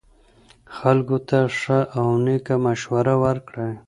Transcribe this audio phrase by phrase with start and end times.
[0.77, 3.71] خلکو ته ښه او نیکه مشوره ورکړئ.